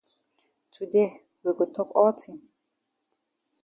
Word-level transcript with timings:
Today 0.71 1.21
we 1.43 1.51
go 1.57 1.65
tok 1.75 1.89
all 2.01 2.13
tin. 2.19 2.37